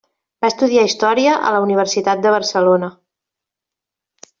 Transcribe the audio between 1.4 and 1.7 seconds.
a la